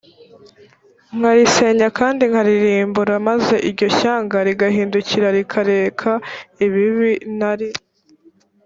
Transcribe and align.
nkarisenya 1.17 1.87
kandi 1.99 2.23
nkaririmbura 2.31 3.13
maze 3.27 3.55
iryo 3.69 3.87
shyanga 3.97 4.37
rigahindukira 4.47 5.27
rikareka 5.37 6.11
ibibi 6.65 7.11
nari 7.39 7.69